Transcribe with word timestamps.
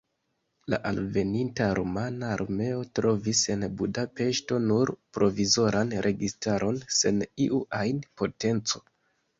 La 0.73 0.77
alveninta 0.91 1.67
rumana 1.79 2.31
armeo 2.37 2.79
trovis 3.01 3.43
en 3.57 3.67
Budapeŝto 3.83 4.59
nur 4.67 4.93
provizoran 5.19 5.95
registaron 6.09 6.85
sen 7.03 7.25
iu 7.49 7.63
ajn 7.85 8.03
potenco. 8.23 8.89